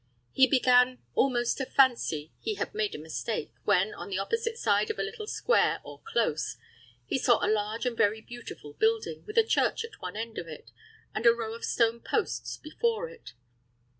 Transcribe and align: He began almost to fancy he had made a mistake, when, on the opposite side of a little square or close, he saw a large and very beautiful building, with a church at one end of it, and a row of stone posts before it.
He 0.31 0.47
began 0.47 0.97
almost 1.13 1.59
to 1.59 1.65
fancy 1.67 2.33
he 2.39 2.55
had 2.55 2.73
made 2.73 2.95
a 2.95 2.97
mistake, 2.97 3.53
when, 3.65 3.93
on 3.93 4.09
the 4.09 4.17
opposite 4.17 4.57
side 4.57 4.89
of 4.89 4.97
a 4.97 5.03
little 5.03 5.27
square 5.27 5.79
or 5.83 6.01
close, 6.03 6.57
he 7.05 7.19
saw 7.19 7.45
a 7.45 7.45
large 7.47 7.85
and 7.85 7.95
very 7.95 8.19
beautiful 8.19 8.73
building, 8.73 9.23
with 9.27 9.37
a 9.37 9.43
church 9.43 9.85
at 9.85 10.01
one 10.01 10.15
end 10.17 10.39
of 10.39 10.47
it, 10.47 10.71
and 11.13 11.27
a 11.27 11.35
row 11.35 11.53
of 11.53 11.63
stone 11.63 11.99
posts 11.99 12.57
before 12.57 13.09
it. 13.09 13.33